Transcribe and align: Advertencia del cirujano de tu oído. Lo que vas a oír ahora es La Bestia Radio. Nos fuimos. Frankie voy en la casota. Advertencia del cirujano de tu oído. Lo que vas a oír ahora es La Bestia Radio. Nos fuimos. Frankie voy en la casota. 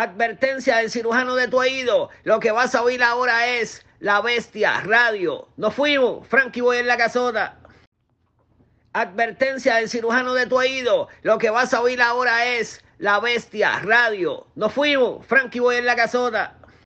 Advertencia 0.00 0.78
del 0.78 0.90
cirujano 0.90 1.34
de 1.34 1.46
tu 1.46 1.58
oído. 1.58 2.08
Lo 2.24 2.40
que 2.40 2.52
vas 2.52 2.74
a 2.74 2.82
oír 2.82 3.02
ahora 3.02 3.46
es 3.46 3.84
La 3.98 4.22
Bestia 4.22 4.80
Radio. 4.80 5.46
Nos 5.58 5.74
fuimos. 5.74 6.26
Frankie 6.26 6.62
voy 6.62 6.78
en 6.78 6.86
la 6.86 6.96
casota. 6.96 7.58
Advertencia 8.94 9.74
del 9.74 9.90
cirujano 9.90 10.32
de 10.32 10.46
tu 10.46 10.56
oído. 10.56 11.08
Lo 11.20 11.36
que 11.36 11.50
vas 11.50 11.74
a 11.74 11.82
oír 11.82 12.00
ahora 12.00 12.46
es 12.46 12.82
La 12.96 13.20
Bestia 13.20 13.78
Radio. 13.80 14.46
Nos 14.54 14.72
fuimos. 14.72 15.26
Frankie 15.26 15.60
voy 15.60 15.76
en 15.76 15.84
la 15.84 15.96
casota. 15.96 16.56